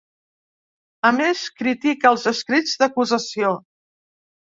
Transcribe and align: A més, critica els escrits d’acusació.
A 1.09 1.11
més, 1.19 1.45
critica 1.61 2.11
els 2.15 2.27
escrits 2.35 2.77
d’acusació. 2.83 3.57